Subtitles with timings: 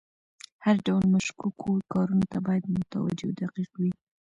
[0.63, 3.91] هر ډول مشکوکو کارونو ته باید متوجه او دقیق وي.